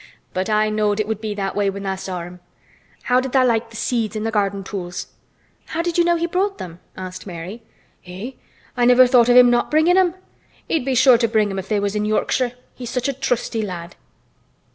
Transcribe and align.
"But 0.33 0.49
I 0.49 0.71
knowed 0.71 0.99
it 0.99 1.07
would 1.07 1.21
be 1.21 1.35
that 1.35 1.55
way 1.55 1.69
when 1.69 1.83
tha' 1.83 1.95
saw 1.95 2.23
him. 2.23 2.39
How 3.03 3.19
did 3.19 3.33
tha' 3.33 3.43
like 3.45 3.69
th' 3.69 3.75
seeds 3.75 4.15
an' 4.15 4.23
th' 4.25 4.33
garden 4.33 4.63
tools?" 4.63 5.05
"How 5.67 5.83
did 5.83 5.95
you 5.99 6.03
know 6.03 6.15
he 6.15 6.25
brought 6.25 6.57
them?" 6.57 6.79
asked 6.97 7.27
Mary. 7.27 7.61
"Eh! 8.07 8.31
I 8.75 8.85
never 8.85 9.05
thought 9.05 9.29
of 9.29 9.37
him 9.37 9.51
not 9.51 9.69
bringin' 9.69 9.99
'em. 9.99 10.15
He'd 10.67 10.85
be 10.85 10.95
sure 10.95 11.19
to 11.19 11.27
bring 11.27 11.51
'em 11.51 11.59
if 11.59 11.69
they 11.69 11.79
was 11.79 11.95
in 11.95 12.05
Yorkshire. 12.05 12.53
He's 12.73 12.89
such 12.89 13.07
a 13.09 13.13
trusty 13.13 13.61
lad." 13.61 13.95